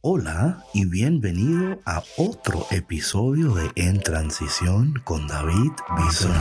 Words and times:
Hola 0.00 0.62
y 0.72 0.84
bienvenido 0.84 1.80
a 1.84 2.04
otro 2.18 2.64
episodio 2.70 3.52
de 3.56 3.68
En 3.74 3.98
Transición 3.98 4.94
con 5.02 5.26
David 5.26 5.72
Bison. 5.96 6.36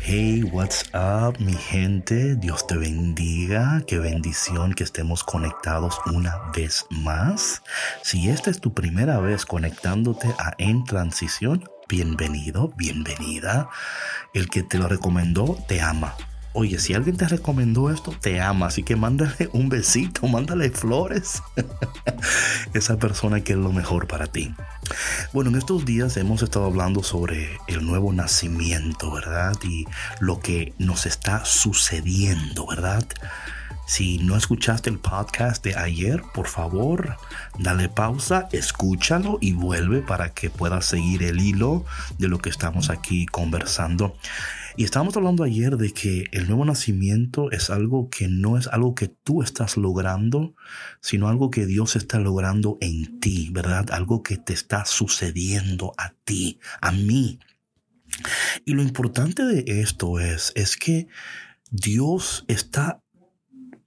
Hey, 0.00 0.42
what's 0.42 0.90
up, 0.92 1.38
mi 1.38 1.52
gente? 1.52 2.34
Dios 2.34 2.66
te 2.66 2.76
bendiga. 2.76 3.84
Qué 3.86 4.00
bendición 4.00 4.74
que 4.74 4.82
estemos 4.82 5.22
conectados 5.22 6.00
una 6.12 6.50
vez 6.52 6.84
más. 6.90 7.62
Si 8.02 8.28
esta 8.28 8.50
es 8.50 8.60
tu 8.60 8.74
primera 8.74 9.20
vez 9.20 9.46
conectándote 9.46 10.26
a 10.36 10.54
En 10.58 10.82
Transición, 10.82 11.70
bienvenido, 11.88 12.72
bienvenida. 12.76 13.68
El 14.34 14.50
que 14.50 14.64
te 14.64 14.78
lo 14.78 14.88
recomendó 14.88 15.56
te 15.68 15.80
ama 15.80 16.16
Oye, 16.54 16.78
si 16.78 16.92
alguien 16.92 17.16
te 17.16 17.26
recomendó 17.26 17.90
esto, 17.90 18.14
te 18.20 18.40
ama, 18.40 18.66
así 18.66 18.82
que 18.82 18.94
mándale 18.94 19.48
un 19.54 19.70
besito, 19.70 20.26
mándale 20.28 20.70
flores. 20.70 21.42
Esa 22.74 22.98
persona 22.98 23.40
que 23.40 23.52
es 23.52 23.58
lo 23.58 23.72
mejor 23.72 24.06
para 24.06 24.26
ti. 24.26 24.54
Bueno, 25.32 25.50
en 25.50 25.56
estos 25.56 25.86
días 25.86 26.16
hemos 26.18 26.42
estado 26.42 26.66
hablando 26.66 27.02
sobre 27.02 27.58
el 27.68 27.86
nuevo 27.86 28.12
nacimiento, 28.12 29.10
¿verdad? 29.10 29.56
Y 29.62 29.86
lo 30.20 30.40
que 30.40 30.74
nos 30.78 31.06
está 31.06 31.44
sucediendo, 31.46 32.66
¿verdad? 32.66 33.06
Si 33.86 34.18
no 34.18 34.36
escuchaste 34.36 34.90
el 34.90 34.98
podcast 34.98 35.64
de 35.64 35.76
ayer, 35.76 36.22
por 36.34 36.46
favor, 36.46 37.16
dale 37.58 37.88
pausa, 37.88 38.48
escúchalo 38.52 39.38
y 39.40 39.52
vuelve 39.52 40.02
para 40.02 40.32
que 40.32 40.50
puedas 40.50 40.84
seguir 40.86 41.22
el 41.22 41.40
hilo 41.40 41.84
de 42.18 42.28
lo 42.28 42.38
que 42.38 42.48
estamos 42.48 42.90
aquí 42.90 43.26
conversando. 43.26 44.16
Y 44.76 44.84
estábamos 44.84 45.16
hablando 45.16 45.44
ayer 45.44 45.76
de 45.76 45.92
que 45.92 46.24
el 46.32 46.46
nuevo 46.46 46.64
nacimiento 46.64 47.50
es 47.50 47.70
algo 47.70 48.08
que 48.08 48.28
no 48.28 48.56
es 48.56 48.68
algo 48.68 48.94
que 48.94 49.08
tú 49.08 49.42
estás 49.42 49.76
logrando, 49.76 50.54
sino 51.00 51.28
algo 51.28 51.50
que 51.50 51.66
Dios 51.66 51.96
está 51.96 52.18
logrando 52.18 52.78
en 52.80 53.20
ti, 53.20 53.50
¿verdad? 53.52 53.90
Algo 53.90 54.22
que 54.22 54.38
te 54.38 54.52
está 54.52 54.84
sucediendo 54.84 55.92
a 55.98 56.14
ti, 56.24 56.58
a 56.80 56.92
mí. 56.92 57.38
Y 58.64 58.72
lo 58.72 58.82
importante 58.82 59.44
de 59.44 59.80
esto 59.80 60.20
es, 60.20 60.52
es 60.54 60.76
que 60.76 61.08
Dios 61.70 62.44
está 62.48 63.02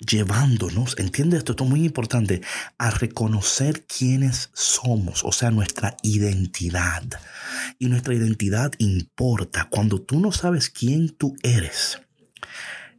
llevándonos, 0.05 0.95
entiende 0.97 1.37
esto, 1.37 1.53
esto 1.53 1.63
es 1.63 1.69
muy 1.69 1.85
importante, 1.85 2.41
a 2.77 2.91
reconocer 2.91 3.85
quiénes 3.85 4.49
somos, 4.53 5.23
o 5.23 5.31
sea, 5.31 5.51
nuestra 5.51 5.97
identidad. 6.03 7.03
Y 7.79 7.87
nuestra 7.87 8.13
identidad 8.13 8.71
importa. 8.77 9.67
Cuando 9.69 10.01
tú 10.01 10.19
no 10.19 10.31
sabes 10.31 10.69
quién 10.69 11.09
tú 11.09 11.35
eres, 11.43 12.01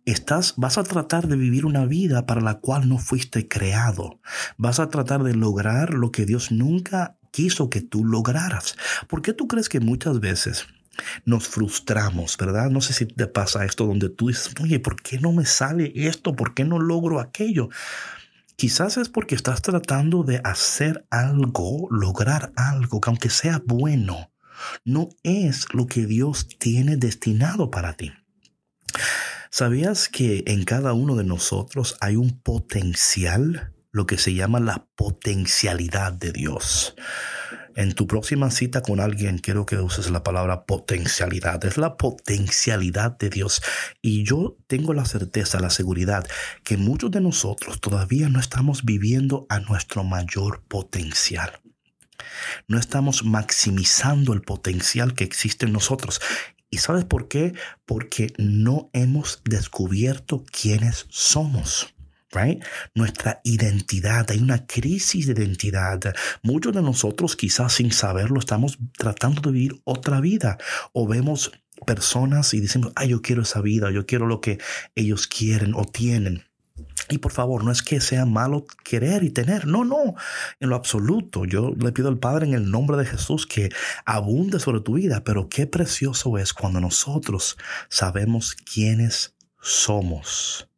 estás, 0.04 0.54
vas 0.56 0.78
a 0.78 0.84
tratar 0.84 1.28
de 1.28 1.36
vivir 1.36 1.66
una 1.66 1.84
vida 1.84 2.26
para 2.26 2.40
la 2.40 2.60
cual 2.60 2.88
no 2.88 2.98
fuiste 2.98 3.48
creado. 3.48 4.20
Vas 4.56 4.80
a 4.80 4.88
tratar 4.88 5.22
de 5.22 5.34
lograr 5.34 5.94
lo 5.94 6.12
que 6.12 6.26
Dios 6.26 6.52
nunca 6.52 7.18
quiso 7.30 7.68
que 7.68 7.82
tú 7.82 8.04
lograras. 8.04 8.76
¿Por 9.08 9.20
qué 9.20 9.32
tú 9.32 9.46
crees 9.46 9.68
que 9.68 9.80
muchas 9.80 10.20
veces 10.20 10.66
nos 11.24 11.48
frustramos, 11.48 12.36
¿verdad? 12.36 12.70
No 12.70 12.80
sé 12.80 12.92
si 12.92 13.06
te 13.06 13.26
pasa 13.26 13.64
esto 13.64 13.86
donde 13.86 14.08
tú 14.08 14.28
dices, 14.28 14.54
oye, 14.60 14.80
¿por 14.80 15.00
qué 15.02 15.18
no 15.18 15.32
me 15.32 15.44
sale 15.44 15.92
esto? 15.94 16.34
¿Por 16.34 16.54
qué 16.54 16.64
no 16.64 16.78
logro 16.78 17.20
aquello? 17.20 17.68
Quizás 18.56 18.96
es 18.96 19.08
porque 19.08 19.34
estás 19.34 19.60
tratando 19.60 20.22
de 20.22 20.40
hacer 20.42 21.06
algo, 21.10 21.88
lograr 21.90 22.52
algo, 22.56 23.00
que 23.00 23.10
aunque 23.10 23.30
sea 23.30 23.62
bueno, 23.64 24.32
no 24.84 25.10
es 25.22 25.66
lo 25.74 25.86
que 25.86 26.06
Dios 26.06 26.48
tiene 26.58 26.96
destinado 26.96 27.70
para 27.70 27.94
ti. 27.94 28.12
¿Sabías 29.50 30.08
que 30.08 30.44
en 30.46 30.64
cada 30.64 30.92
uno 30.92 31.16
de 31.16 31.24
nosotros 31.24 31.96
hay 32.00 32.16
un 32.16 32.40
potencial, 32.40 33.74
lo 33.90 34.06
que 34.06 34.18
se 34.18 34.34
llama 34.34 34.60
la 34.60 34.86
potencialidad 34.96 36.12
de 36.12 36.32
Dios? 36.32 36.94
En 37.76 37.92
tu 37.92 38.06
próxima 38.06 38.50
cita 38.50 38.80
con 38.80 39.00
alguien, 39.00 39.36
quiero 39.36 39.66
que 39.66 39.76
uses 39.76 40.10
la 40.10 40.22
palabra 40.22 40.64
potencialidad. 40.64 41.62
Es 41.66 41.76
la 41.76 41.98
potencialidad 41.98 43.18
de 43.18 43.28
Dios. 43.28 43.60
Y 44.00 44.24
yo 44.24 44.56
tengo 44.66 44.94
la 44.94 45.04
certeza, 45.04 45.60
la 45.60 45.68
seguridad, 45.68 46.26
que 46.64 46.78
muchos 46.78 47.10
de 47.10 47.20
nosotros 47.20 47.78
todavía 47.82 48.30
no 48.30 48.40
estamos 48.40 48.86
viviendo 48.86 49.44
a 49.50 49.60
nuestro 49.60 50.04
mayor 50.04 50.62
potencial. 50.66 51.60
No 52.66 52.78
estamos 52.78 53.24
maximizando 53.24 54.32
el 54.32 54.40
potencial 54.40 55.12
que 55.12 55.24
existe 55.24 55.66
en 55.66 55.72
nosotros. 55.72 56.22
¿Y 56.70 56.78
sabes 56.78 57.04
por 57.04 57.28
qué? 57.28 57.52
Porque 57.84 58.32
no 58.38 58.88
hemos 58.94 59.42
descubierto 59.44 60.44
quiénes 60.50 61.04
somos. 61.10 61.94
Nuestra 62.94 63.40
identidad, 63.44 64.30
hay 64.30 64.38
una 64.38 64.66
crisis 64.66 65.26
de 65.26 65.32
identidad. 65.32 66.00
Muchos 66.42 66.74
de 66.74 66.82
nosotros 66.82 67.36
quizás 67.36 67.74
sin 67.74 67.92
saberlo 67.92 68.38
estamos 68.38 68.78
tratando 68.96 69.40
de 69.40 69.52
vivir 69.52 69.80
otra 69.84 70.20
vida 70.20 70.58
o 70.92 71.06
vemos 71.06 71.52
personas 71.86 72.52
y 72.54 72.60
decimos, 72.60 72.92
ay, 72.96 73.10
yo 73.10 73.22
quiero 73.22 73.42
esa 73.42 73.60
vida, 73.60 73.90
yo 73.90 74.06
quiero 74.06 74.26
lo 74.26 74.40
que 74.40 74.58
ellos 74.94 75.26
quieren 75.26 75.74
o 75.74 75.84
tienen. 75.84 76.44
Y 77.08 77.18
por 77.18 77.32
favor, 77.32 77.64
no 77.64 77.70
es 77.70 77.82
que 77.82 78.00
sea 78.00 78.26
malo 78.26 78.66
querer 78.84 79.22
y 79.22 79.30
tener, 79.30 79.66
no, 79.66 79.84
no, 79.84 80.14
en 80.60 80.68
lo 80.68 80.76
absoluto. 80.76 81.44
Yo 81.44 81.72
le 81.78 81.92
pido 81.92 82.08
al 82.08 82.18
Padre 82.18 82.46
en 82.46 82.54
el 82.54 82.70
nombre 82.70 82.96
de 82.96 83.06
Jesús 83.06 83.46
que 83.46 83.70
abunde 84.04 84.58
sobre 84.58 84.80
tu 84.80 84.94
vida, 84.94 85.22
pero 85.24 85.48
qué 85.48 85.66
precioso 85.66 86.36
es 86.36 86.52
cuando 86.52 86.80
nosotros 86.80 87.56
sabemos 87.88 88.54
quiénes 88.54 89.34
somos. 89.60 90.68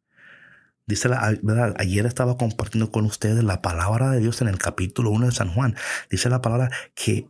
Dice 0.89 1.07
la 1.07 1.37
verdad, 1.43 1.75
ayer 1.77 2.07
estaba 2.07 2.35
compartiendo 2.35 2.91
con 2.91 3.05
ustedes 3.05 3.43
la 3.43 3.61
palabra 3.61 4.09
de 4.09 4.21
Dios 4.21 4.41
en 4.41 4.47
el 4.47 4.57
capítulo 4.57 5.11
1 5.11 5.27
de 5.27 5.31
San 5.31 5.53
Juan. 5.53 5.75
Dice 6.09 6.31
la 6.31 6.41
palabra 6.41 6.71
que 6.95 7.29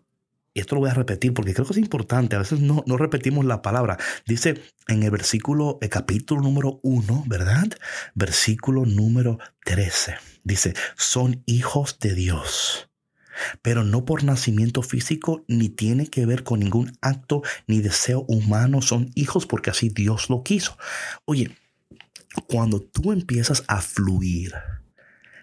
esto 0.53 0.75
lo 0.75 0.81
voy 0.81 0.89
a 0.89 0.93
repetir 0.93 1.33
porque 1.33 1.53
creo 1.53 1.67
que 1.67 1.73
es 1.73 1.77
importante. 1.77 2.37
A 2.37 2.39
veces 2.39 2.61
no, 2.61 2.85
no 2.87 2.95
repetimos 2.95 3.43
la 3.43 3.61
palabra. 3.61 3.97
Dice 4.25 4.63
en 4.87 5.03
el 5.03 5.11
versículo, 5.11 5.77
el 5.81 5.89
capítulo 5.89 6.39
número 6.39 6.79
1, 6.83 7.25
¿verdad? 7.27 7.67
Versículo 8.15 8.85
número 8.85 9.39
13. 9.65 10.15
Dice, 10.45 10.73
son 10.95 11.43
hijos 11.45 11.99
de 11.99 12.15
Dios. 12.15 12.89
Pero 13.61 13.83
no 13.83 14.05
por 14.05 14.23
nacimiento 14.23 14.83
físico, 14.83 15.43
ni 15.49 15.67
tiene 15.67 16.07
que 16.07 16.25
ver 16.25 16.45
con 16.45 16.61
ningún 16.61 16.97
acto 17.01 17.41
ni 17.67 17.81
deseo 17.81 18.23
humano. 18.29 18.81
Son 18.81 19.11
hijos 19.15 19.45
porque 19.45 19.69
así 19.69 19.89
Dios 19.89 20.29
lo 20.29 20.43
quiso. 20.43 20.77
Oye, 21.25 21.57
cuando 22.47 22.81
tú 22.81 23.11
empiezas 23.11 23.63
a 23.67 23.81
fluir 23.81 24.53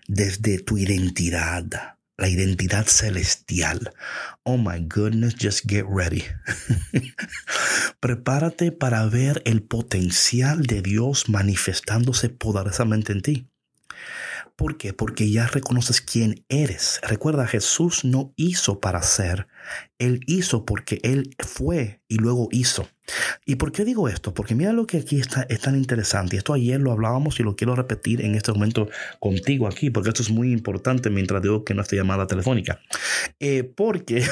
desde 0.08 0.58
tu 0.58 0.78
identidad, 0.78 1.96
la 2.16 2.28
identidad 2.28 2.86
celestial. 2.86 3.92
Oh 4.44 4.56
my 4.56 4.80
goodness, 4.86 5.34
just 5.34 5.66
get 5.68 5.84
ready. 5.88 6.24
Prepárate 8.00 8.72
para 8.72 9.06
ver 9.06 9.42
el 9.44 9.62
potencial 9.62 10.62
de 10.66 10.82
Dios 10.82 11.28
manifestándose 11.28 12.28
poderosamente 12.28 13.12
en 13.12 13.22
ti. 13.22 13.46
¿Por 14.56 14.78
qué? 14.78 14.94
Porque 14.94 15.30
ya 15.30 15.46
reconoces 15.46 16.00
quién 16.00 16.44
eres. 16.48 16.98
Recuerda, 17.02 17.46
Jesús 17.46 18.06
no 18.06 18.32
hizo 18.36 18.80
para 18.80 19.02
ser, 19.02 19.48
Él 19.98 20.20
hizo 20.26 20.64
porque 20.64 20.98
Él 21.02 21.36
fue 21.38 22.00
y 22.08 22.16
luego 22.16 22.48
hizo. 22.50 22.88
¿Y 23.44 23.56
por 23.56 23.70
qué 23.70 23.84
digo 23.84 24.08
esto? 24.08 24.32
Porque 24.32 24.54
mira 24.54 24.72
lo 24.72 24.86
que 24.86 24.96
aquí 24.96 25.20
está, 25.20 25.42
es 25.50 25.60
tan 25.60 25.76
interesante. 25.76 26.38
Esto 26.38 26.54
ayer 26.54 26.80
lo 26.80 26.90
hablábamos 26.90 27.38
y 27.38 27.42
lo 27.42 27.54
quiero 27.54 27.76
repetir 27.76 28.22
en 28.22 28.34
este 28.34 28.50
momento 28.50 28.88
contigo 29.20 29.68
aquí, 29.68 29.90
porque 29.90 30.08
esto 30.08 30.22
es 30.22 30.30
muy 30.30 30.52
importante 30.52 31.10
mientras 31.10 31.42
digo 31.42 31.62
que 31.62 31.74
no 31.74 31.82
esté 31.82 31.96
llamada 31.96 32.26
telefónica. 32.26 32.80
Eh, 33.38 33.62
porque, 33.62 34.26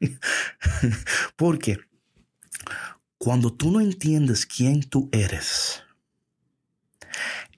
porque 1.36 1.78
cuando 3.18 3.52
tú 3.52 3.70
no 3.70 3.82
entiendes 3.82 4.46
quién 4.46 4.82
tú 4.82 5.10
eres, 5.12 5.82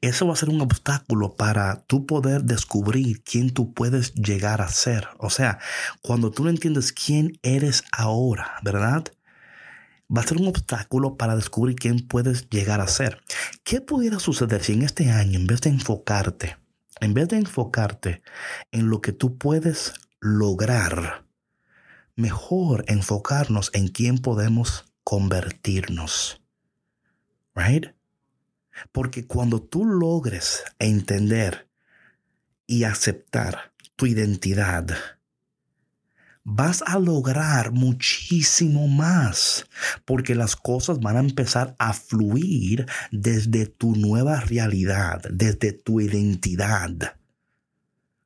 eso 0.03 0.27
va 0.27 0.33
a 0.33 0.37
ser 0.37 0.49
un 0.49 0.61
obstáculo 0.61 1.37
para 1.37 1.85
tú 1.85 2.07
poder 2.07 2.43
descubrir 2.43 3.23
quién 3.23 3.51
tú 3.51 3.73
puedes 3.73 4.13
llegar 4.15 4.61
a 4.61 4.67
ser. 4.69 5.07
O 5.19 5.31
sea, 5.31 5.61
cuando 6.03 6.33
tú 6.33 6.43
no 6.43 6.51
entiendes 6.51 6.93
quién 6.93 7.39
eres 7.43 7.85
ahora, 7.93 8.57
¿verdad? 8.65 9.05
Va 10.15 10.23
a 10.23 10.27
ser 10.27 10.39
un 10.39 10.49
obstáculo 10.49 11.17
para 11.17 11.37
descubrir 11.37 11.77
quién 11.77 12.01
puedes 12.01 12.51
llegar 12.51 12.81
a 12.81 12.89
ser. 12.89 13.23
¿Qué 13.63 13.81
pudiera 13.81 14.19
suceder 14.19 14.65
si 14.65 14.73
en 14.73 14.83
este 14.83 15.09
año, 15.09 15.39
en 15.39 15.47
vez 15.47 15.61
de 15.61 15.71
enfocarte, 15.71 16.57
en 17.01 17.15
vez 17.15 17.29
de 17.29 17.37
enfocarte 17.37 18.23
en 18.73 18.91
lo 18.91 19.01
que 19.01 19.13
tú 19.13 19.39
puedes 19.39 19.95
lograr, 20.19 21.27
mejor 22.17 22.85
enfocarnos 22.89 23.71
en 23.73 23.87
quién 23.87 24.19
podemos 24.19 24.85
convertirnos? 25.05 26.43
Right? 27.55 28.02
Porque 28.93 29.27
cuando 29.27 29.63
tú 29.63 29.85
logres 29.85 30.65
entender 30.79 31.69
y 32.67 32.85
aceptar 32.85 33.73
tu 33.97 34.07
identidad, 34.07 34.87
vas 36.45 36.83
a 36.87 36.99
lograr 36.99 37.73
muchísimo 37.73 38.89
más 38.89 39.67
porque 40.05 40.35
las 40.35 40.57
cosas 40.57 41.01
van 41.01 41.17
a 41.17 41.21
empezar 41.21 41.77
a 41.79 41.93
fluir 41.93 42.87
desde 43.11 43.67
tu 43.67 43.95
nueva 43.95 44.41
realidad, 44.41 45.23
desde 45.31 45.73
tu 45.73 46.01
identidad. 46.01 47.17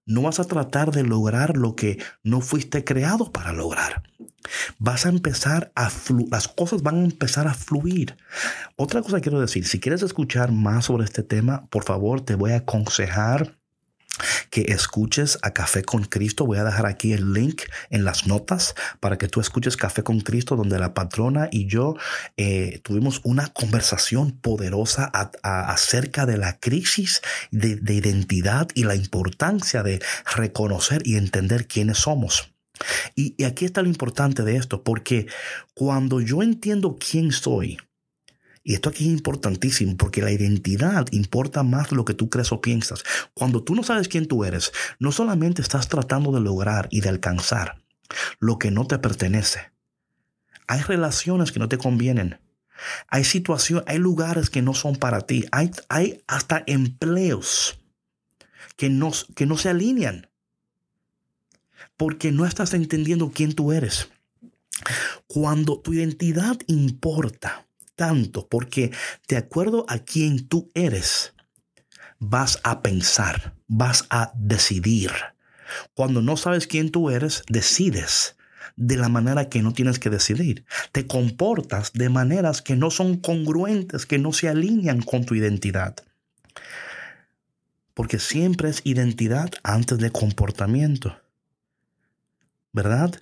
No 0.06 0.22
vas 0.22 0.38
a 0.38 0.44
tratar 0.44 0.92
de 0.92 1.02
lograr 1.02 1.56
lo 1.56 1.74
que 1.74 1.98
no 2.22 2.40
fuiste 2.40 2.84
creado 2.84 3.32
para 3.32 3.52
lograr. 3.52 4.04
Vas 4.86 5.04
a 5.04 5.08
empezar 5.08 5.72
a 5.74 5.90
las 6.30 6.46
cosas 6.46 6.80
van 6.80 7.00
a 7.00 7.04
empezar 7.04 7.48
a 7.48 7.54
fluir. 7.54 8.16
Otra 8.76 9.02
cosa 9.02 9.20
quiero 9.20 9.40
decir, 9.40 9.66
si 9.66 9.80
quieres 9.80 10.04
escuchar 10.04 10.52
más 10.52 10.84
sobre 10.84 11.02
este 11.02 11.24
tema, 11.24 11.66
por 11.70 11.82
favor 11.82 12.20
te 12.20 12.36
voy 12.36 12.52
a 12.52 12.58
aconsejar 12.58 13.58
que 14.48 14.66
escuches 14.68 15.40
a 15.42 15.50
Café 15.50 15.82
con 15.82 16.04
Cristo. 16.04 16.46
Voy 16.46 16.58
a 16.58 16.64
dejar 16.64 16.86
aquí 16.86 17.12
el 17.12 17.32
link 17.32 17.62
en 17.90 18.04
las 18.04 18.28
notas 18.28 18.76
para 19.00 19.18
que 19.18 19.26
tú 19.26 19.40
escuches 19.40 19.76
Café 19.76 20.04
con 20.04 20.20
Cristo, 20.20 20.54
donde 20.54 20.78
la 20.78 20.94
patrona 20.94 21.48
y 21.50 21.66
yo 21.66 21.96
eh, 22.36 22.80
tuvimos 22.84 23.20
una 23.24 23.48
conversación 23.48 24.38
poderosa 24.38 25.10
acerca 25.42 26.26
de 26.26 26.36
la 26.36 26.60
crisis 26.60 27.22
de, 27.50 27.92
identidad 27.92 28.68
y 28.74 28.84
la 28.84 28.94
importancia 28.94 29.82
de 29.82 30.00
reconocer 30.36 31.02
y 31.04 31.16
entender 31.16 31.66
quiénes 31.66 31.98
somos. 31.98 32.55
Y, 33.14 33.42
aquí 33.44 33.64
está 33.64 33.82
lo 33.82 33.88
importante 33.88 34.42
de 34.42 34.56
esto, 34.56 34.82
porque 34.82 35.26
cuando 35.74 36.20
yo 36.20 36.42
entiendo 36.42 36.96
quién 36.98 37.32
soy, 37.32 37.78
y 38.62 38.74
esto 38.74 38.88
aquí 38.88 39.06
es 39.06 39.12
importantísimo 39.12 39.96
porque 39.96 40.22
la 40.22 40.32
identidad 40.32 41.06
importa 41.12 41.62
más 41.62 41.90
de 41.90 41.96
lo 41.96 42.04
que 42.04 42.14
tú 42.14 42.28
crees 42.28 42.50
o 42.50 42.60
piensas. 42.60 43.04
Cuando 43.32 43.62
tú 43.62 43.76
no 43.76 43.84
sabes 43.84 44.08
quién 44.08 44.26
tú 44.26 44.44
eres, 44.44 44.72
no 44.98 45.12
solamente 45.12 45.62
estás 45.62 45.88
tratando 45.88 46.32
de 46.32 46.40
lograr 46.40 46.88
y 46.90 47.00
de 47.00 47.08
alcanzar 47.08 47.84
lo 48.40 48.58
que 48.58 48.72
no 48.72 48.84
te 48.86 48.98
pertenece. 48.98 49.70
Hay 50.66 50.80
relaciones 50.80 51.52
que 51.52 51.60
no 51.60 51.68
te 51.68 51.78
convienen. 51.78 52.40
Hay 53.08 53.22
situaciones, 53.22 53.84
hay 53.86 53.98
lugares 53.98 54.50
que 54.50 54.62
no 54.62 54.74
son 54.74 54.96
para 54.96 55.20
ti. 55.20 55.46
Hay, 55.52 55.70
hay 55.88 56.24
hasta 56.26 56.64
empleos 56.66 57.80
que 58.76 58.90
no, 58.90 59.12
que 59.34 59.46
no 59.46 59.56
se 59.56 59.70
alinean. 59.70 60.28
Porque 61.96 62.32
no 62.32 62.46
estás 62.46 62.74
entendiendo 62.74 63.30
quién 63.32 63.54
tú 63.54 63.72
eres. 63.72 64.08
Cuando 65.26 65.80
tu 65.80 65.94
identidad 65.94 66.58
importa, 66.66 67.66
tanto 67.94 68.46
porque 68.48 68.92
de 69.28 69.36
acuerdo 69.36 69.86
a 69.88 69.98
quién 69.98 70.46
tú 70.46 70.70
eres, 70.74 71.34
vas 72.18 72.60
a 72.62 72.82
pensar, 72.82 73.54
vas 73.66 74.06
a 74.10 74.32
decidir. 74.36 75.10
Cuando 75.94 76.22
no 76.22 76.36
sabes 76.36 76.66
quién 76.66 76.90
tú 76.90 77.10
eres, 77.10 77.42
decides 77.48 78.36
de 78.76 78.96
la 78.96 79.08
manera 79.08 79.48
que 79.48 79.62
no 79.62 79.72
tienes 79.72 79.98
que 79.98 80.10
decidir. 80.10 80.64
Te 80.92 81.06
comportas 81.06 81.92
de 81.94 82.08
maneras 82.08 82.62
que 82.62 82.76
no 82.76 82.90
son 82.90 83.16
congruentes, 83.16 84.06
que 84.06 84.18
no 84.18 84.32
se 84.32 84.48
alinean 84.48 85.00
con 85.00 85.24
tu 85.24 85.34
identidad. 85.34 85.96
Porque 87.94 88.18
siempre 88.18 88.68
es 88.68 88.82
identidad 88.84 89.50
antes 89.62 89.98
de 89.98 90.10
comportamiento. 90.10 91.18
¿Verdad? 92.76 93.18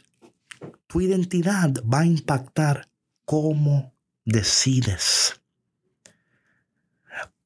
Tu 0.89 1.03
identidad 1.03 1.71
va 1.85 2.01
a 2.01 2.07
impactar 2.07 2.89
cómo 3.25 3.95
decides. 4.25 5.41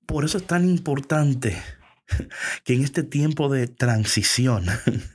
Por 0.06 0.24
eso 0.24 0.38
es 0.38 0.46
tan 0.46 0.66
importante 0.66 1.60
que 2.64 2.72
en 2.72 2.82
este 2.82 3.02
tiempo 3.02 3.50
de 3.50 3.66
transición 3.66 4.64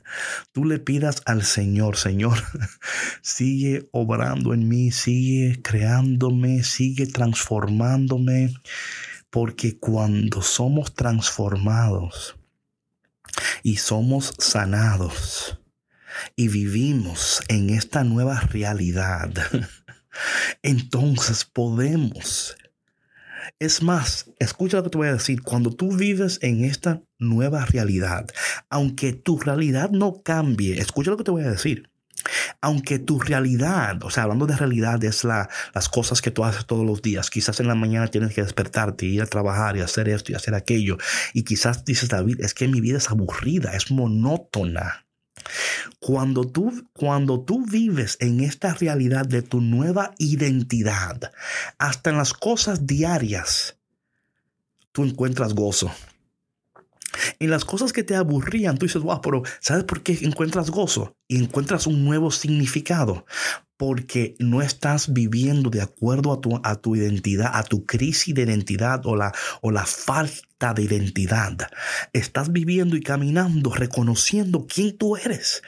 tú 0.52 0.64
le 0.64 0.78
pidas 0.78 1.22
al 1.26 1.42
Señor, 1.42 1.96
Señor, 1.96 2.38
sigue 3.22 3.88
obrando 3.90 4.54
en 4.54 4.68
mí, 4.68 4.92
sigue 4.92 5.60
creándome, 5.62 6.62
sigue 6.62 7.08
transformándome, 7.08 8.54
porque 9.30 9.80
cuando 9.80 10.42
somos 10.42 10.94
transformados 10.94 12.36
y 13.64 13.78
somos 13.78 14.32
sanados 14.38 15.58
y 16.36 16.48
vivimos 16.48 17.42
en 17.48 17.70
esta 17.70 18.04
nueva 18.04 18.40
realidad, 18.40 19.32
entonces 20.62 21.44
podemos. 21.44 22.56
Es 23.58 23.82
más, 23.82 24.30
escucha 24.38 24.78
lo 24.78 24.84
que 24.84 24.90
te 24.90 24.98
voy 24.98 25.08
a 25.08 25.12
decir, 25.12 25.42
cuando 25.42 25.70
tú 25.70 25.96
vives 25.96 26.38
en 26.42 26.64
esta 26.64 27.02
nueva 27.18 27.64
realidad, 27.66 28.26
aunque 28.68 29.12
tu 29.12 29.38
realidad 29.38 29.90
no 29.90 30.22
cambie, 30.22 30.78
escucha 30.80 31.10
lo 31.10 31.16
que 31.16 31.24
te 31.24 31.30
voy 31.30 31.44
a 31.44 31.50
decir. 31.50 31.90
Aunque 32.62 32.98
tu 32.98 33.20
realidad, 33.20 34.02
o 34.02 34.10
sea, 34.10 34.22
hablando 34.22 34.46
de 34.46 34.56
realidad, 34.56 35.02
es 35.04 35.24
la, 35.24 35.50
las 35.74 35.90
cosas 35.90 36.22
que 36.22 36.30
tú 36.30 36.44
haces 36.44 36.64
todos 36.64 36.86
los 36.86 37.02
días. 37.02 37.28
Quizás 37.28 37.60
en 37.60 37.68
la 37.68 37.74
mañana 37.74 38.08
tienes 38.08 38.32
que 38.34 38.42
despertarte, 38.42 39.04
ir 39.04 39.20
a 39.20 39.26
trabajar 39.26 39.76
y 39.76 39.82
hacer 39.82 40.08
esto 40.08 40.32
y 40.32 40.34
hacer 40.34 40.54
aquello. 40.54 40.96
Y 41.34 41.42
quizás 41.42 41.84
dices, 41.84 42.08
David, 42.08 42.40
es 42.40 42.54
que 42.54 42.66
mi 42.66 42.80
vida 42.80 42.96
es 42.96 43.10
aburrida, 43.10 43.72
es 43.76 43.90
monótona. 43.90 45.03
Cuando 45.98 46.44
tú, 46.44 46.88
cuando 46.92 47.40
tú 47.40 47.64
vives 47.64 48.16
en 48.20 48.40
esta 48.40 48.74
realidad 48.74 49.26
de 49.26 49.42
tu 49.42 49.60
nueva 49.60 50.14
identidad, 50.18 51.32
hasta 51.78 52.10
en 52.10 52.18
las 52.18 52.32
cosas 52.32 52.86
diarias, 52.86 53.78
tú 54.92 55.04
encuentras 55.04 55.54
gozo. 55.54 55.90
En 57.38 57.50
las 57.50 57.64
cosas 57.64 57.92
que 57.92 58.02
te 58.02 58.16
aburrían, 58.16 58.76
tú 58.76 58.86
dices, 58.86 59.02
wow, 59.02 59.20
pero 59.20 59.42
¿sabes 59.60 59.84
por 59.84 60.02
qué 60.02 60.18
encuentras 60.22 60.70
gozo? 60.70 61.16
Y 61.28 61.42
encuentras 61.42 61.86
un 61.86 62.04
nuevo 62.04 62.30
significado 62.30 63.24
porque 63.86 64.34
no 64.38 64.62
estás 64.62 65.12
viviendo 65.12 65.68
de 65.68 65.82
acuerdo 65.82 66.32
a 66.32 66.40
tu, 66.40 66.58
a 66.64 66.76
tu 66.76 66.96
identidad, 66.96 67.50
a 67.52 67.64
tu 67.64 67.84
crisis 67.84 68.34
de 68.34 68.40
identidad 68.40 69.04
o 69.04 69.14
la, 69.14 69.30
o 69.60 69.70
la 69.70 69.84
falta 69.84 70.72
de 70.72 70.84
identidad. 70.84 71.58
Estás 72.14 72.50
viviendo 72.50 72.96
y 72.96 73.02
caminando 73.02 73.74
reconociendo 73.74 74.66
quién 74.66 74.96
tú 74.96 75.18
eres. 75.18 75.62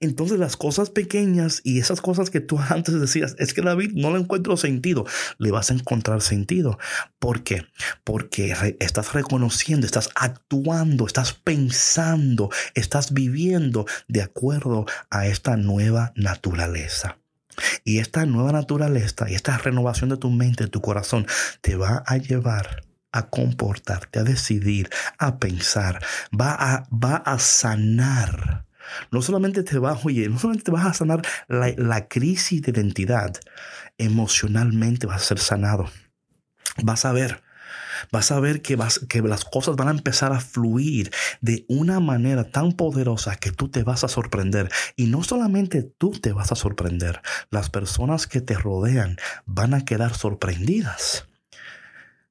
Entonces 0.00 0.40
las 0.40 0.56
cosas 0.56 0.90
pequeñas 0.90 1.60
y 1.62 1.78
esas 1.78 2.00
cosas 2.00 2.30
que 2.30 2.40
tú 2.40 2.58
antes 2.68 3.00
decías, 3.00 3.36
es 3.38 3.54
que 3.54 3.62
David 3.62 3.92
no 3.94 4.10
le 4.10 4.18
encuentro 4.18 4.56
sentido, 4.56 5.06
le 5.38 5.52
vas 5.52 5.70
a 5.70 5.74
encontrar 5.74 6.22
sentido. 6.22 6.80
¿Por 7.20 7.44
qué? 7.44 7.64
Porque 8.02 8.56
estás 8.80 9.12
reconociendo, 9.12 9.86
estás 9.86 10.10
actuando, 10.16 11.06
estás 11.06 11.32
pensando, 11.32 12.50
estás 12.74 13.14
viviendo 13.14 13.86
de 14.08 14.22
acuerdo 14.22 14.84
a 15.10 15.28
esta 15.28 15.56
nueva 15.56 16.12
naturaleza. 16.16 17.18
Y 17.84 17.98
esta 17.98 18.26
nueva 18.26 18.52
naturaleza 18.52 19.30
y 19.30 19.34
esta 19.34 19.56
renovación 19.58 20.10
de 20.10 20.16
tu 20.16 20.30
mente, 20.30 20.64
de 20.64 20.70
tu 20.70 20.80
corazón, 20.80 21.26
te 21.60 21.76
va 21.76 22.02
a 22.06 22.16
llevar 22.16 22.84
a 23.12 23.28
comportarte, 23.30 24.18
a 24.18 24.24
decidir, 24.24 24.90
a 25.18 25.38
pensar, 25.38 26.04
va 26.38 26.52
a, 26.52 26.88
va 26.92 27.16
a 27.16 27.38
sanar. 27.38 28.66
No 29.10 29.22
solamente 29.22 29.62
te 29.62 29.78
va, 29.78 29.98
oye, 30.04 30.28
no 30.28 30.38
solamente 30.38 30.64
te 30.64 30.70
vas 30.70 30.86
a 30.86 30.94
sanar 30.94 31.22
la, 31.48 31.72
la 31.76 32.08
crisis 32.08 32.62
de 32.62 32.70
identidad, 32.70 33.34
emocionalmente 33.98 35.06
vas 35.06 35.22
a 35.22 35.24
ser 35.24 35.38
sanado. 35.38 35.90
Vas 36.82 37.04
a 37.04 37.12
ver 37.12 37.42
vas 38.12 38.30
a 38.30 38.40
ver 38.40 38.62
que, 38.62 38.76
vas, 38.76 39.00
que 39.08 39.22
las 39.22 39.44
cosas 39.44 39.76
van 39.76 39.88
a 39.88 39.92
empezar 39.92 40.32
a 40.32 40.40
fluir 40.40 41.10
de 41.40 41.64
una 41.68 42.00
manera 42.00 42.44
tan 42.44 42.72
poderosa 42.72 43.36
que 43.36 43.52
tú 43.52 43.68
te 43.68 43.82
vas 43.82 44.04
a 44.04 44.08
sorprender. 44.08 44.70
Y 44.96 45.06
no 45.06 45.22
solamente 45.22 45.82
tú 45.82 46.12
te 46.12 46.32
vas 46.32 46.52
a 46.52 46.56
sorprender, 46.56 47.20
las 47.50 47.70
personas 47.70 48.26
que 48.26 48.40
te 48.40 48.54
rodean 48.54 49.16
van 49.44 49.74
a 49.74 49.84
quedar 49.84 50.14
sorprendidas. 50.14 51.28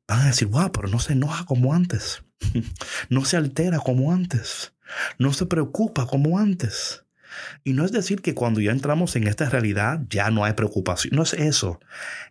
Van 0.07 0.21
a 0.21 0.27
decir, 0.27 0.47
wow, 0.47 0.71
pero 0.71 0.87
no 0.87 0.99
se 0.99 1.13
enoja 1.13 1.45
como 1.45 1.73
antes. 1.73 2.23
No 3.09 3.23
se 3.25 3.37
altera 3.37 3.79
como 3.79 4.11
antes. 4.11 4.73
No 5.17 5.33
se 5.33 5.45
preocupa 5.45 6.05
como 6.05 6.37
antes. 6.37 7.04
Y 7.63 7.73
no 7.73 7.85
es 7.85 7.91
decir 7.91 8.21
que 8.21 8.33
cuando 8.33 8.61
ya 8.61 8.71
entramos 8.71 9.15
en 9.15 9.27
esta 9.27 9.49
realidad 9.49 10.01
ya 10.09 10.29
no 10.31 10.43
hay 10.43 10.53
preocupación, 10.53 11.15
no 11.15 11.23
es 11.23 11.33
eso. 11.33 11.79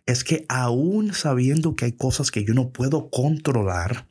Es 0.05 0.23
que 0.23 0.45
aún 0.49 1.13
sabiendo 1.13 1.75
que 1.75 1.85
hay 1.85 1.91
cosas 1.93 2.31
que 2.31 2.43
yo 2.43 2.53
no 2.53 2.69
puedo 2.69 3.09
controlar, 3.09 4.07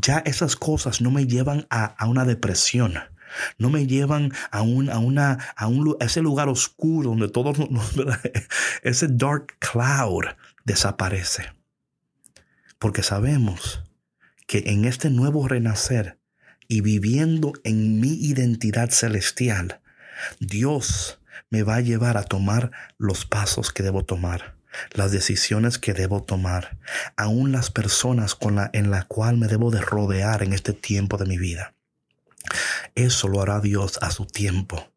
ya 0.00 0.18
esas 0.18 0.56
cosas 0.56 1.00
no 1.00 1.10
me 1.10 1.26
llevan 1.26 1.66
a, 1.70 1.94
una 2.06 2.24
depresión. 2.24 2.94
No 3.58 3.68
me 3.68 3.86
llevan 3.86 4.32
a, 4.50 4.62
un, 4.62 4.90
a, 4.90 4.98
una, 4.98 5.38
a, 5.56 5.66
un, 5.66 5.96
ese 6.00 6.22
lugar 6.22 6.48
oscuro 6.48 7.10
donde 7.10 7.28
todo 7.28 7.52
ese 8.82 9.08
dark 9.08 9.58
cloud 9.58 10.24
desaparece. 10.64 11.52
Porque 12.78 13.02
sabemos 13.02 13.82
que 14.46 14.64
en 14.66 14.84
este 14.84 15.10
nuevo 15.10 15.48
renacer 15.48 16.18
y 16.68 16.80
viviendo 16.80 17.52
en 17.64 18.00
mi 18.00 18.14
identidad 18.14 18.90
celestial, 18.90 19.80
Dios 20.40 21.18
me 21.50 21.62
va 21.62 21.76
a 21.76 21.80
llevar 21.80 22.16
a 22.16 22.24
tomar 22.24 22.70
los 22.98 23.26
pasos 23.26 23.72
que 23.72 23.82
debo 23.82 24.04
tomar, 24.04 24.56
las 24.92 25.12
decisiones 25.12 25.78
que 25.78 25.94
debo 25.94 26.22
tomar, 26.22 26.78
aún 27.16 27.52
las 27.52 27.70
personas 27.70 28.34
con 28.34 28.56
la, 28.56 28.70
en 28.72 28.90
la 28.90 29.04
cual 29.04 29.36
me 29.36 29.46
debo 29.46 29.70
de 29.70 29.80
rodear 29.80 30.42
en 30.42 30.52
este 30.52 30.72
tiempo 30.72 31.16
de 31.16 31.26
mi 31.26 31.38
vida. 31.38 31.74
Eso 32.94 33.28
lo 33.28 33.40
hará 33.40 33.60
Dios 33.60 33.98
a 34.02 34.10
su 34.10 34.26
tiempo, 34.26 34.90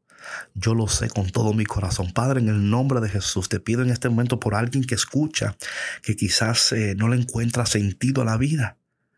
Yo 0.54 0.76
lo 0.76 0.90
sé 0.90 1.10
con 1.10 1.30
todo 1.30 1.54
mi 1.54 1.66
corazón. 1.66 2.12
Padre, 2.12 2.42
en 2.42 2.50
el 2.50 2.70
nombre 2.70 3.00
de 3.00 3.08
Jesús, 3.08 3.48
te 3.48 3.62
pido 3.62 3.82
en 3.82 3.90
este 3.90 4.10
momento 4.10 4.40
por 4.40 4.56
alguien 4.56 4.84
que 4.84 4.96
escucha, 4.96 5.56
que 6.02 6.18
quizás 6.18 6.74
eh, 6.74 6.96
no 6.98 7.08
le 7.08 7.16
encuentra 7.16 7.66
sentido 7.66 8.24
a 8.24 8.26
la 8.26 8.38
vida 8.38 8.78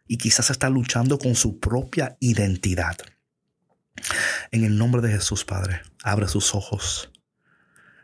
y 0.10 0.18
quizás 0.18 0.50
está 0.50 0.70
luchando 0.70 1.20
con 1.20 1.36
su 1.36 1.60
propia 1.60 2.18
identidad. 2.20 2.98
En 4.52 4.64
el 4.64 4.78
nombre 4.78 5.02
de 5.02 5.12
Jesús, 5.14 5.46
Padre, 5.46 5.82
abre 6.04 6.28
sus 6.28 6.56
ojos 6.56 7.12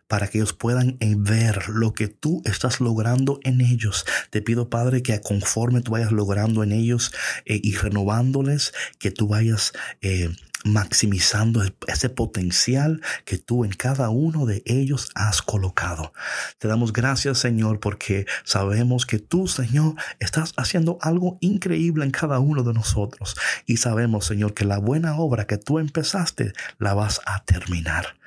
para 0.08 0.28
que 0.28 0.38
ellos 0.38 0.54
puedan 0.54 0.98
eh, 1.00 1.16
ver 1.18 1.68
lo 1.70 1.94
que 1.94 2.08
tú 2.08 2.44
estás 2.46 2.80
logrando 2.80 3.40
en 3.44 3.60
ellos. 3.60 4.06
Te 4.30 4.44
pido, 4.44 4.70
Padre, 4.70 5.02
que 5.02 5.20
conforme 5.20 5.82
tú 5.82 5.94
vayas 5.94 6.12
logrando 6.12 6.62
en 6.64 6.74
ellos 6.74 7.12
eh, 7.46 7.60
y 7.64 7.76
renovándoles, 7.76 8.74
que 9.00 9.10
tú 9.10 9.28
vayas 9.28 9.74
eh, 10.02 10.30
maximizando 10.66 11.64
ese 11.88 12.10
potencial 12.10 13.02
que 13.24 13.38
tú 13.38 13.64
en 13.64 13.72
cada 13.72 14.10
uno 14.10 14.46
de 14.46 14.64
ellos 14.66 15.12
has 15.14 15.42
colocado. 15.42 16.12
Te 16.58 16.68
damos 16.68 16.92
gracias, 16.92 17.38
Señor, 17.38 17.80
porque 17.80 18.26
sabemos 18.44 19.06
que 19.06 19.20
tú, 19.20 19.48
Señor, 19.48 19.94
estás 20.20 20.54
haciendo 20.58 20.98
algo 21.02 21.38
increíble 21.40 22.04
en 22.04 22.12
cada 22.12 22.40
uno 22.40 22.64
de 22.64 22.74
nosotros. 22.74 23.38
Y 23.68 23.78
sabemos, 23.78 24.26
Señor, 24.26 24.56
que 24.56 24.66
la 24.66 24.80
buena 24.80 25.16
obra 25.18 25.46
que 25.46 25.58
tú 25.58 25.78
empezaste 25.78 26.54
la 26.80 26.96
vas 26.96 27.22
a 27.26 27.44
terminar. 27.46 28.18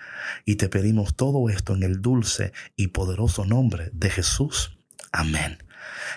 Y 0.44 0.56
te 0.56 0.68
pedimos 0.68 1.16
todo 1.16 1.50
esto 1.50 1.74
en 1.74 1.82
el 1.82 2.00
dulce 2.00 2.52
y 2.76 2.88
poderoso 2.88 3.44
nombre 3.44 3.90
de 3.92 4.10
Jesús. 4.10 4.77
Amén. 5.12 5.58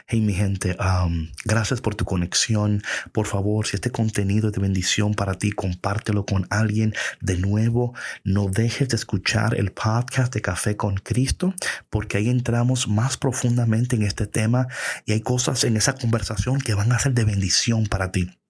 Hey 0.08 0.22
mi 0.22 0.34
gente, 0.34 0.76
um, 0.80 1.30
gracias 1.46 1.80
por 1.82 1.96
tu 1.96 2.06
conexión. 2.06 2.82
Por 3.12 3.28
favor, 3.28 3.66
si 3.66 3.76
este 3.76 3.92
contenido 3.92 4.48
es 4.48 4.54
de 4.54 4.62
bendición 4.62 5.14
para 5.14 5.36
ti, 5.36 5.52
compártelo 5.52 6.26
con 6.26 6.48
alguien. 6.50 6.94
De 7.22 7.38
nuevo, 7.38 7.94
no 8.24 8.48
dejes 8.48 8.90
de 8.90 8.98
escuchar 8.98 9.56
el 9.56 9.72
podcast 9.72 10.34
de 10.34 10.42
Café 10.42 10.76
con 10.76 10.96
Cristo, 10.96 11.54
porque 11.90 12.18
ahí 12.18 12.30
entramos 12.30 12.88
más 12.88 13.18
profundamente 13.18 13.96
en 13.96 14.04
este 14.04 14.28
tema 14.28 14.68
y 15.06 15.14
hay 15.14 15.22
cosas 15.22 15.64
en 15.64 15.78
esa 15.78 15.94
conversación 15.94 16.60
que 16.60 16.74
van 16.74 16.92
a 16.92 17.00
ser 17.00 17.14
de 17.14 17.26
bendición 17.26 17.86
para 17.86 18.12
ti. 18.12 18.41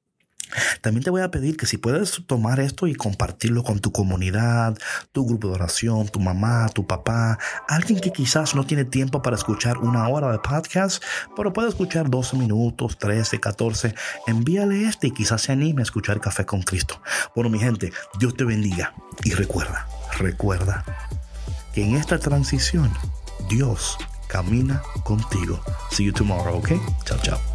También 0.82 1.04
te 1.04 1.10
voy 1.10 1.22
a 1.22 1.32
pedir 1.32 1.58
que 1.58 1.66
si 1.66 1.78
puedes 1.78 2.24
tomar 2.28 2.60
esto 2.60 2.88
y 2.88 2.96
compartirlo 2.96 3.64
con 3.64 3.80
tu 3.80 3.92
comunidad, 3.92 4.78
tu 5.12 5.26
grupo 5.26 5.48
de 5.48 5.56
oración, 5.56 6.08
tu 6.08 6.20
mamá, 6.20 6.70
tu 6.70 6.86
papá, 6.86 7.38
alguien 7.68 8.00
que 8.00 8.12
quizás 8.12 8.56
no 8.56 8.66
tiene 8.66 8.86
tiempo 8.86 9.22
para 9.22 9.36
escuchar 9.36 9.78
una 9.78 10.08
hora 10.08 10.32
de 10.32 10.40
podcast, 10.40 11.04
pero 11.36 11.54
puede 11.54 11.70
escuchar 11.70 12.10
12 12.10 12.38
minutos, 12.38 12.98
13, 12.98 13.40
14, 13.40 13.96
envíale 14.28 14.86
este 14.86 15.08
y 15.08 15.12
quizás 15.12 15.42
se 15.42 15.52
anime 15.52 15.82
a 15.82 15.84
escuchar 15.84 16.20
Café 16.20 16.46
con 16.46 16.62
Cristo. 16.62 17.02
Bueno, 17.36 17.50
mi 17.50 17.60
gente, 17.60 17.92
Dios 18.20 18.36
te 18.36 18.44
bendiga 18.44 18.94
y 19.24 19.34
recuerda, 19.34 19.88
recuerda 20.18 20.84
que 21.74 21.84
en 21.84 21.96
esta 21.96 22.20
transición 22.20 22.92
Dios 23.50 23.98
camina 24.28 24.82
contigo. 25.04 25.60
See 25.92 26.06
you 26.06 26.14
tomorrow, 26.14 26.58
¿ok? 26.58 26.72
Chao, 27.06 27.18
chao. 27.22 27.51